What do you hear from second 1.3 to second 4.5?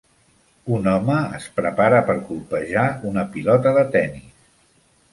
es prepara per colpejar una pilota de tennis.